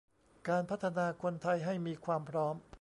[0.49, 2.55] การพัฒนาคนไทยให้มีความพร้อม